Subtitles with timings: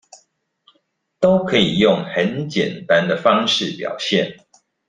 [1.19, 4.39] 都可以用很簡單的方式表現